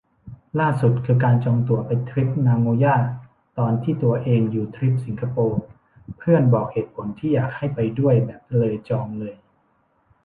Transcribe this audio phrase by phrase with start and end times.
[0.59, 2.97] ล่าสุดคือการจองตั๋วไปทริปนาโงย่า
[3.57, 5.61] ตอนที่ตัวเองอยู่ทริปสิงคโปร์
[6.17, 9.33] เพื่อนบอกเหตุผลที่อยากให้ไปด้วยแบบ เลยจองเลย